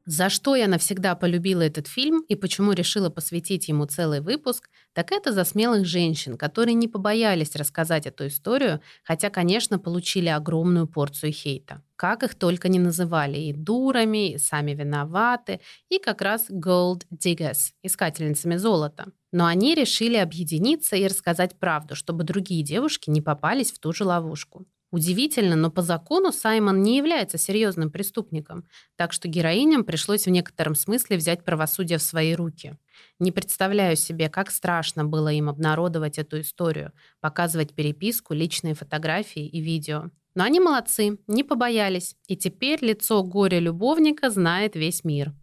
За 0.05 0.29
что 0.29 0.55
я 0.55 0.67
навсегда 0.67 1.15
полюбила 1.15 1.61
этот 1.61 1.87
фильм 1.87 2.23
и 2.27 2.35
почему 2.35 2.73
решила 2.73 3.09
посвятить 3.09 3.69
ему 3.69 3.85
целый 3.85 4.19
выпуск, 4.19 4.69
так 4.91 5.13
это 5.13 5.31
за 5.31 5.45
смелых 5.45 5.85
женщин, 5.85 6.37
которые 6.37 6.75
не 6.75 6.89
побоялись 6.89 7.55
рассказать 7.55 8.05
эту 8.05 8.27
историю, 8.27 8.81
хотя, 9.05 9.29
конечно, 9.29 9.79
получили 9.79 10.27
огромную 10.27 10.87
порцию 10.87 11.31
хейта. 11.31 11.81
Как 11.95 12.23
их 12.23 12.35
только 12.35 12.67
не 12.67 12.79
называли, 12.79 13.37
и 13.37 13.53
дурами, 13.53 14.33
и 14.33 14.37
сами 14.37 14.73
виноваты, 14.73 15.61
и 15.87 15.99
как 15.99 16.21
раз 16.21 16.49
gold 16.49 17.03
diggers, 17.09 17.71
искательницами 17.81 18.57
золота. 18.57 19.05
Но 19.31 19.45
они 19.45 19.73
решили 19.73 20.17
объединиться 20.17 20.97
и 20.97 21.07
рассказать 21.07 21.57
правду, 21.57 21.95
чтобы 21.95 22.25
другие 22.25 22.61
девушки 22.61 23.09
не 23.09 23.21
попались 23.21 23.71
в 23.71 23.79
ту 23.79 23.93
же 23.93 24.03
ловушку. 24.03 24.65
Удивительно, 24.93 25.55
но 25.55 25.71
по 25.71 25.81
закону 25.81 26.31
Саймон 26.31 26.83
не 26.83 26.97
является 26.97 27.39
серьезным 27.39 27.89
преступником, 27.89 28.63
так 28.95 29.11
что 29.11 29.27
героиням 29.27 29.85
пришлось 29.85 30.27
в 30.27 30.29
некотором 30.29 30.75
смысле 30.75 31.17
взять 31.17 31.43
правосудие 31.43 31.97
в 31.97 32.03
свои 32.03 32.35
руки. 32.35 32.77
Не 33.17 33.31
представляю 33.31 33.95
себе, 33.95 34.29
как 34.29 34.51
страшно 34.51 35.03
было 35.03 35.29
им 35.29 35.49
обнародовать 35.49 36.19
эту 36.19 36.41
историю, 36.41 36.91
показывать 37.21 37.73
переписку, 37.73 38.35
личные 38.35 38.75
фотографии 38.75 39.47
и 39.47 39.61
видео. 39.61 40.11
Но 40.35 40.43
они 40.43 40.59
молодцы, 40.59 41.17
не 41.25 41.43
побоялись, 41.43 42.15
и 42.27 42.37
теперь 42.37 42.85
лицо 42.85 43.23
горя-любовника 43.23 44.29
знает 44.29 44.75
весь 44.75 45.03
мир. 45.03 45.33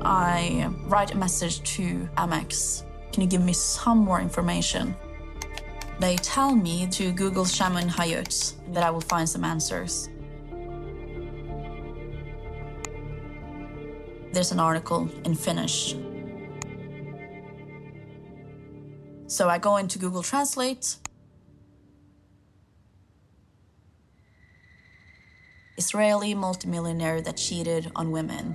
I 0.00 0.68
write 0.88 1.10
a 1.10 1.18
message 1.18 1.60
to 1.76 2.08
Amex. 2.14 2.84
Can 3.10 3.24
you 3.24 3.28
give 3.28 3.44
me 3.44 3.52
some 3.52 3.98
more 3.98 4.20
information? 4.20 4.94
They 6.00 6.16
tell 6.16 6.54
me 6.54 6.86
to 6.92 7.12
Google 7.12 7.44
Shaman 7.44 7.86
Hayut, 7.90 8.54
that 8.72 8.82
I 8.82 8.90
will 8.90 9.02
find 9.02 9.28
some 9.28 9.44
answers. 9.44 10.08
There's 14.32 14.50
an 14.50 14.60
article 14.60 15.10
in 15.26 15.34
Finnish. 15.34 15.94
So 19.26 19.50
I 19.50 19.58
go 19.58 19.76
into 19.76 19.98
Google 19.98 20.22
Translate. 20.22 20.96
Israeli 25.76 26.34
multimillionaire 26.34 27.20
that 27.20 27.36
cheated 27.36 27.92
on 27.94 28.10
women. 28.10 28.52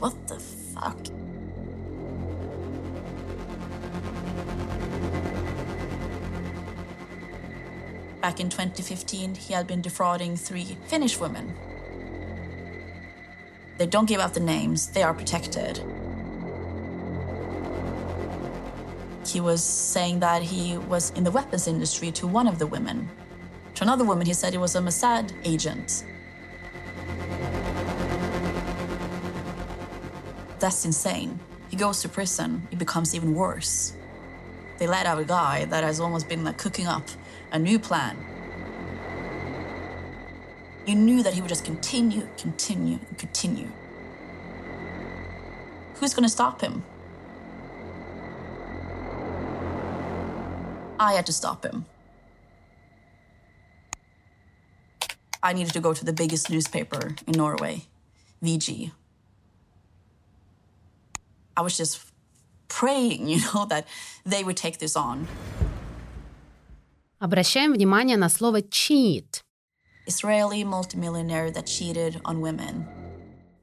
What 0.00 0.28
the 0.28 0.38
fuck? 0.38 1.17
Back 8.28 8.40
in 8.40 8.50
2015, 8.50 9.36
he 9.36 9.54
had 9.54 9.66
been 9.66 9.80
defrauding 9.80 10.36
three 10.36 10.76
Finnish 10.86 11.18
women. 11.18 11.54
They 13.78 13.86
don't 13.86 14.04
give 14.04 14.20
out 14.20 14.34
the 14.34 14.40
names, 14.40 14.88
they 14.88 15.02
are 15.02 15.14
protected. 15.14 15.78
He 19.26 19.40
was 19.40 19.64
saying 19.64 20.20
that 20.20 20.42
he 20.42 20.76
was 20.76 21.10
in 21.12 21.24
the 21.24 21.30
weapons 21.30 21.66
industry 21.66 22.12
to 22.20 22.26
one 22.26 22.46
of 22.46 22.58
the 22.58 22.66
women. 22.66 23.08
To 23.76 23.84
another 23.84 24.04
woman, 24.04 24.26
he 24.26 24.34
said 24.34 24.52
he 24.52 24.58
was 24.58 24.76
a 24.76 24.80
Mossad 24.80 25.32
agent. 25.42 26.04
That's 30.58 30.84
insane. 30.84 31.40
He 31.70 31.78
goes 31.78 32.02
to 32.02 32.10
prison, 32.10 32.68
it 32.70 32.78
becomes 32.78 33.14
even 33.14 33.34
worse. 33.34 33.94
They 34.78 34.86
let 34.86 35.06
out 35.06 35.18
a 35.18 35.24
guy 35.24 35.64
that 35.66 35.82
has 35.82 35.98
almost 35.98 36.28
been 36.28 36.44
like 36.44 36.56
cooking 36.56 36.86
up 36.86 37.02
a 37.50 37.58
new 37.58 37.78
plan. 37.78 38.16
You 40.86 40.94
knew 40.94 41.22
that 41.22 41.34
he 41.34 41.40
would 41.40 41.48
just 41.48 41.64
continue, 41.64 42.26
continue, 42.38 42.98
and 43.08 43.18
continue. 43.18 43.68
Who's 45.96 46.14
going 46.14 46.22
to 46.22 46.28
stop 46.28 46.60
him? 46.60 46.84
I 51.00 51.12
had 51.12 51.26
to 51.26 51.32
stop 51.32 51.64
him. 51.64 51.84
I 55.42 55.52
needed 55.52 55.72
to 55.74 55.80
go 55.80 55.92
to 55.92 56.04
the 56.04 56.12
biggest 56.12 56.50
newspaper 56.50 57.14
in 57.26 57.32
Norway, 57.32 57.82
VG. 58.42 58.92
I 61.56 61.60
was 61.60 61.76
just 61.76 62.07
praying, 62.68 63.28
you 63.28 63.40
know, 63.52 63.66
that 63.66 63.84
they 64.24 64.44
would 64.44 64.56
take 64.56 64.78
this 64.78 64.96
on. 64.96 65.26
Обращаем 67.20 67.72
внимание 67.72 68.16
на 68.16 68.28
слово 68.28 68.60
cheat. 68.62 69.42
Israeli 70.06 70.64
multimillionaire 70.64 71.50
that 71.52 71.66
cheated 71.66 72.20
on 72.24 72.40
women. 72.40 72.86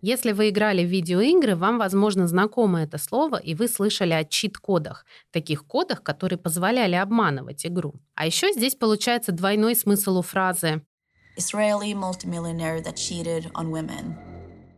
Если 0.01 0.33
вы 0.33 0.49
играли 0.49 0.85
в 0.85 0.89
видеоигры, 0.89 1.55
вам, 1.55 1.79
возможно, 1.79 2.27
знакомо 2.27 2.83
это 2.83 2.99
слово, 2.99 3.37
и 3.37 3.55
вы 3.55 3.67
слышали 3.67 4.13
о 4.13 4.23
чит-кодах, 4.23 5.03
таких 5.31 5.65
кодах, 5.65 6.03
которые 6.03 6.37
позволяли 6.37 6.93
обманывать 6.93 7.65
игру. 7.65 7.95
А 8.13 8.27
еще 8.27 8.51
здесь 8.53 8.75
получается 8.75 9.31
двойной 9.31 9.75
смысл 9.75 10.17
у 10.17 10.21
фразы 10.21 10.83
Israeli 11.37 11.93
multimillionaire 11.93 12.81
that 12.83 12.95
cheated 12.95 13.51
on 13.53 13.71
women. 13.71 14.15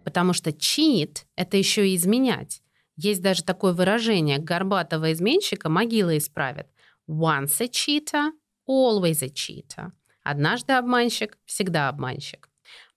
Потому 0.06 0.34
что 0.34 0.52
cheat— 0.52 1.26
это 1.36 1.58
еще 1.58 1.88
и 1.90 1.96
изменять. 1.96 2.62
Есть 2.98 3.22
даже 3.22 3.44
такое 3.44 3.74
выражение 3.74 4.40
«горбатого 4.40 5.14
изменщика 5.14 5.70
могила 5.70 6.18
исправит». 6.18 6.68
Once 7.08 7.62
a 7.62 7.68
cheater, 7.68 8.32
always 8.68 9.24
a 9.24 9.30
cheater. 9.30 9.92
Однажды 10.24 10.74
обманщик, 10.74 11.38
всегда 11.46 11.88
обманщик. 11.88 12.50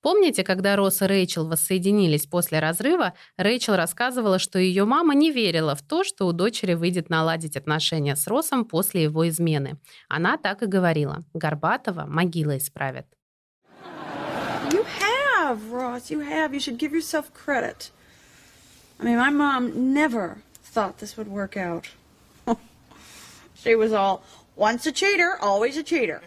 Помните, 0.02 0.42
когда 0.42 0.76
Росс 0.76 1.02
и 1.02 1.06
Рэйчел 1.06 1.46
воссоединились 1.46 2.26
после 2.26 2.58
разрыва, 2.58 3.12
Рэйчел 3.36 3.76
рассказывала, 3.76 4.38
что 4.38 4.58
ее 4.58 4.86
мама 4.86 5.14
не 5.14 5.30
верила 5.30 5.74
в 5.74 5.82
то, 5.82 6.04
что 6.04 6.26
у 6.26 6.32
дочери 6.32 6.72
выйдет 6.72 7.10
наладить 7.10 7.56
отношения 7.56 8.16
с 8.16 8.26
Россом 8.26 8.64
после 8.64 9.02
его 9.02 9.28
измены. 9.28 9.78
Она 10.08 10.38
так 10.38 10.62
и 10.62 10.66
говорила. 10.66 11.22
Горбатова 11.34 12.06
могила 12.06 12.56
исправит. 12.56 13.06
You 14.72 14.84
have, 15.00 15.58
Ross, 15.70 16.10
you 16.10 16.20
have. 16.20 16.52
You 16.52 16.60
should 16.60 16.78
give 16.78 16.92
yourself 16.92 17.26
credit. 17.34 17.92
I 18.99 19.03
mean, 19.03 19.17
my 19.17 19.29
mom 19.29 19.93
never 19.93 20.37
thought 20.63 20.99
this 20.99 21.17
would 21.17 21.27
work 21.27 21.57
out. 21.57 21.89
she 23.55 23.75
was 23.75 23.91
all, 23.91 24.23
once 24.55 24.85
a 24.85 24.91
cheater, 24.91 25.37
always 25.41 25.77
a 25.77 25.83
cheater. 25.83 26.21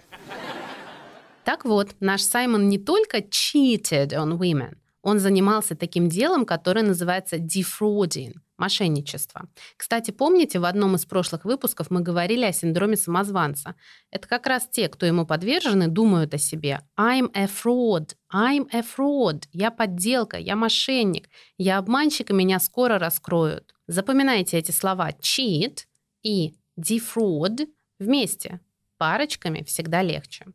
Так 1.45 1.65
вот, 1.65 1.95
наш 2.01 2.23
Саймон 2.23 2.69
не 2.69 2.79
только 2.79 3.23
cheated 3.23 4.13
on 4.13 4.39
women, 4.39 4.77
он 5.03 5.19
занимался 5.19 5.75
таким 5.75 6.09
делом, 6.09 6.45
которое 6.45 6.83
называется 6.83 7.39
defrauding – 7.39 8.52
мошенничество. 8.64 9.42
Кстати, 9.76 10.12
помните, 10.12 10.58
в 10.60 10.66
одном 10.66 10.96
из 10.96 11.06
прошлых 11.06 11.44
выпусков 11.44 11.92
мы 11.92 12.00
говорили 12.00 12.46
о 12.46 12.54
синдроме 12.54 12.96
самозванца. 12.96 13.76
Это 14.10 14.26
как 14.28 14.48
раз 14.48 14.70
те, 14.72 14.88
кто 14.88 15.06
ему 15.06 15.26
подвержены, 15.26 15.90
думают 15.90 16.34
о 16.34 16.38
себе. 16.38 16.80
I'm 16.98 17.30
a 17.34 17.46
fraud, 17.46 18.16
I'm 18.34 18.68
a 18.72 18.82
fraud, 18.82 19.44
я 19.52 19.70
подделка, 19.70 20.38
я 20.38 20.56
мошенник, 20.56 21.30
я 21.58 21.78
обманщик, 21.78 22.30
и 22.30 22.34
меня 22.34 22.60
скоро 22.60 22.98
раскроют. 23.00 23.74
Запоминайте 23.88 24.58
эти 24.58 24.72
слова 24.72 25.12
cheat 25.22 25.80
и 26.24 26.56
defraud 26.80 27.68
вместе. 28.00 28.62
Парочками 28.98 29.64
всегда 29.64 30.02
легче. 30.02 30.46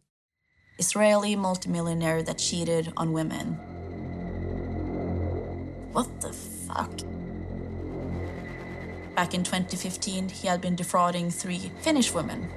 Israeli 0.79 1.35
multimillionaire 1.37 2.23
that 2.23 2.39
cheated 2.39 2.91
on 2.97 3.13
women. 3.13 3.59
What 5.93 6.09
the 6.23 6.33
fuck? 6.67 7.18
Back 9.19 9.35
in 9.35 9.43
2015, 9.43 10.29
he 10.29 10.47
had 10.47 10.61
been 10.61 10.77
defrauding 10.77 11.29
three 11.29 11.73
Finnish 11.83 12.15
women. 12.15 12.49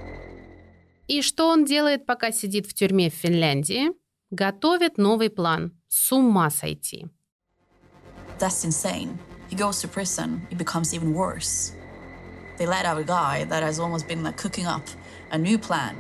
И 1.08 1.24
что 1.24 1.48
он 1.48 1.66
делает, 1.66 2.06
пока 2.06 2.32
сидит 2.32 2.68
в 2.68 2.76
тюрьме 2.76 3.10
в 3.10 3.16
Финляндии? 3.16 3.90
Готовит 4.30 5.00
новый 5.00 5.32
план. 5.32 5.72
С 5.88 6.12
ума 6.12 6.52
сойти. 6.52 7.08
That's 8.38 8.64
insane. 8.64 9.18
He 9.50 9.56
goes 9.56 9.82
to 9.82 9.88
prison, 9.88 10.42
it 10.52 10.60
becomes 10.60 10.94
even 10.94 11.16
worse. 11.16 11.74
They 12.60 12.68
let 12.68 12.86
out 12.86 13.00
a 13.00 13.04
guy 13.04 13.46
that 13.46 13.64
has 13.64 13.80
almost 13.80 14.08
been 14.08 14.22
like 14.22 14.38
cooking 14.38 14.68
up 14.68 14.84
a 15.32 15.40
new 15.40 15.58
plan. 15.58 15.96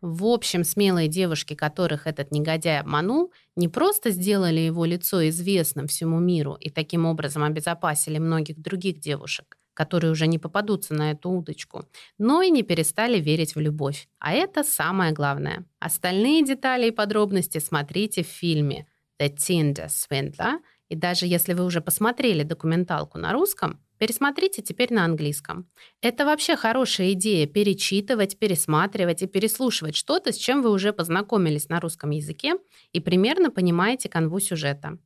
В 0.00 0.24
общем, 0.24 0.62
смелые 0.62 1.08
девушки, 1.08 1.54
которых 1.54 2.06
этот 2.06 2.30
негодяй 2.30 2.78
обманул, 2.80 3.32
не 3.56 3.68
просто 3.68 4.10
сделали 4.10 4.60
его 4.60 4.84
лицо 4.84 5.28
известным 5.28 5.88
всему 5.88 6.20
миру 6.20 6.54
и 6.54 6.70
таким 6.70 7.04
образом 7.04 7.42
обезопасили 7.42 8.18
многих 8.18 8.60
других 8.60 9.00
девушек, 9.00 9.57
которые 9.78 10.10
уже 10.10 10.26
не 10.26 10.40
попадутся 10.40 10.92
на 10.92 11.12
эту 11.12 11.30
удочку, 11.30 11.84
но 12.18 12.42
и 12.42 12.50
не 12.50 12.64
перестали 12.64 13.20
верить 13.20 13.54
в 13.54 13.60
любовь. 13.60 14.08
А 14.18 14.32
это 14.32 14.64
самое 14.64 15.12
главное. 15.12 15.66
Остальные 15.78 16.44
детали 16.44 16.88
и 16.88 16.90
подробности 16.90 17.58
смотрите 17.58 18.24
в 18.24 18.26
фильме 18.26 18.88
«The 19.20 19.36
Tinder 19.36 19.86
Swindler», 19.86 20.54
и 20.88 20.96
даже 20.96 21.26
если 21.26 21.54
вы 21.54 21.64
уже 21.64 21.80
посмотрели 21.80 22.42
документалку 22.42 23.18
на 23.18 23.32
русском, 23.32 23.78
Пересмотрите 23.98 24.62
теперь 24.62 24.94
на 24.94 25.04
английском. 25.04 25.68
Это 26.00 26.24
вообще 26.24 26.54
хорошая 26.54 27.14
идея 27.14 27.48
перечитывать, 27.48 28.38
пересматривать 28.38 29.22
и 29.22 29.26
переслушивать 29.26 29.96
что-то, 29.96 30.32
с 30.32 30.36
чем 30.36 30.62
вы 30.62 30.70
уже 30.70 30.92
познакомились 30.92 31.68
на 31.68 31.80
русском 31.80 32.10
языке 32.10 32.54
и 32.92 33.00
примерно 33.00 33.50
понимаете 33.50 34.08
канву 34.08 34.38
сюжета. 34.38 34.98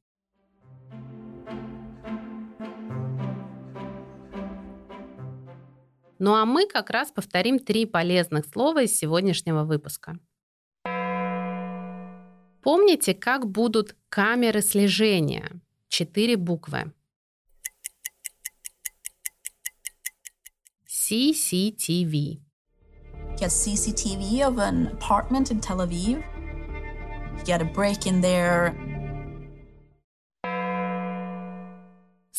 Ну 6.24 6.36
а 6.36 6.46
мы 6.46 6.68
как 6.68 6.90
раз 6.90 7.10
повторим 7.10 7.58
три 7.58 7.84
полезных 7.84 8.46
слова 8.46 8.84
из 8.84 8.96
сегодняшнего 8.96 9.64
выпуска. 9.64 10.20
Помните, 12.62 13.12
как 13.12 13.50
будут 13.50 13.96
камеры 14.08 14.62
слежения? 14.62 15.60
Четыре 15.88 16.36
буквы. 16.36 16.92
CCTV. 20.86 22.38
Get 23.36 23.50
CCTV 23.50 24.42
of 24.42 24.58
an 24.60 24.96
apartment 24.96 25.50
in 25.50 25.58
Tel 25.58 25.80
Aviv. 25.80 26.22
Get 27.44 27.60
a 27.60 27.64
break 27.64 28.06
in 28.06 28.20
there. 28.20 28.91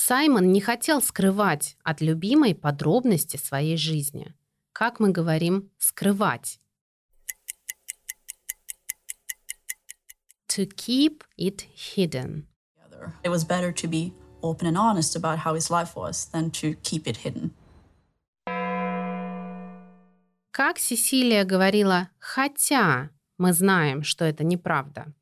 Саймон 0.05 0.51
не 0.51 0.59
хотел 0.59 1.01
скрывать 1.01 1.77
от 1.81 2.01
любимой 2.01 2.53
подробности 2.53 3.37
своей 3.37 3.77
жизни. 3.77 4.35
Как 4.73 4.99
мы 4.99 5.11
говорим, 5.11 5.71
скрывать. 5.77 6.59
To 10.49 10.65
keep 10.65 11.23
it 11.37 11.65
hidden. 11.95 12.47
It 13.23 13.29
was 13.29 13.45
better 13.47 13.71
to 13.71 13.87
be 13.87 14.11
open 14.41 14.67
and 14.67 14.77
honest 14.77 15.15
about 15.15 15.39
how 15.39 15.55
his 15.55 15.69
life 15.69 15.95
was 15.95 16.29
than 16.33 16.51
to 16.51 16.75
keep 16.83 17.07
it 17.07 17.23
hidden. 17.23 17.51
Как 20.51 20.79
Сесилия 20.79 21.45
говорила, 21.45 22.09
хотя 22.19 23.09
мы 23.37 23.53
знаем, 23.53 24.03
что 24.03 24.25
это 24.25 24.43
неправда. 24.43 25.13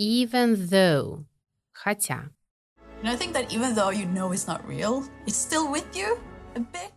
Even 0.00 0.68
though. 0.68 1.24
Хотя. 1.72 2.30
And 3.00 3.08
I 3.08 3.16
think 3.16 3.32
that 3.34 3.52
even 3.52 3.74
though 3.74 3.90
you 3.90 4.06
know 4.06 4.32
it's 4.32 4.46
not 4.46 4.66
real, 4.66 5.04
it's 5.26 5.36
still 5.36 5.70
with 5.70 5.96
you 5.96 6.18
a 6.54 6.60
bit. 6.60 6.92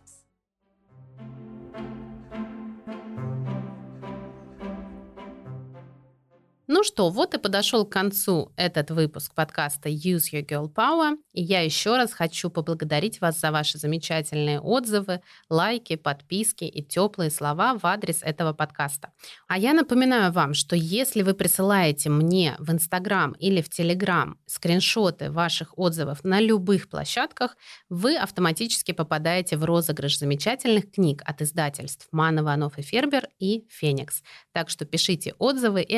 Ну 6.67 6.83
что, 6.83 7.11
вот 7.11 7.35
и 7.35 7.37
подошел 7.37 7.85
к 7.85 7.91
концу 7.91 8.51
этот 8.55 8.89
выпуск 8.89 9.35
подкаста 9.35 9.87
Use 9.87 10.31
Your 10.33 10.43
Girl 10.43 10.67
Power. 10.73 11.15
И 11.31 11.43
я 11.43 11.61
еще 11.61 11.95
раз 11.95 12.11
хочу 12.11 12.49
поблагодарить 12.49 13.21
вас 13.21 13.39
за 13.39 13.51
ваши 13.51 13.77
замечательные 13.77 14.59
отзывы, 14.59 15.21
лайки, 15.47 15.95
подписки 15.95 16.63
и 16.63 16.83
теплые 16.83 17.29
слова 17.29 17.77
в 17.77 17.85
адрес 17.85 18.23
этого 18.23 18.53
подкаста. 18.53 19.11
А 19.47 19.59
я 19.59 19.73
напоминаю 19.73 20.31
вам, 20.31 20.55
что 20.55 20.75
если 20.75 21.21
вы 21.21 21.35
присылаете 21.35 22.09
мне 22.09 22.55
в 22.57 22.71
Инстаграм 22.71 23.33
или 23.33 23.61
в 23.61 23.69
Телеграм 23.69 24.39
скриншоты 24.47 25.29
ваших 25.29 25.77
отзывов 25.77 26.23
на 26.23 26.41
любых 26.41 26.89
площадках, 26.89 27.57
вы 27.89 28.17
автоматически 28.17 28.91
попадаете 28.91 29.57
в 29.57 29.65
розыгрыш 29.65 30.17
замечательных 30.17 30.91
книг 30.91 31.21
от 31.25 31.43
издательств 31.43 32.07
Ман, 32.11 32.39
Иванов 32.39 32.79
и 32.79 32.81
Фербер 32.81 33.27
и 33.37 33.67
Феникс. 33.69 34.23
Так 34.51 34.71
что 34.71 34.85
пишите 34.85 35.35
отзывы 35.37 35.83
и 35.83 35.95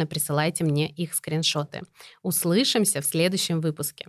обязательно 0.00 0.06
присылайте 0.06 0.64
мне 0.64 0.88
их 0.88 1.14
скриншоты. 1.14 1.82
Услышимся 2.22 3.00
в 3.00 3.04
следующем 3.04 3.60
выпуске. 3.60 4.08